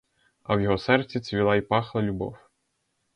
[0.43, 2.37] А в його серці цвіла й пахла любов.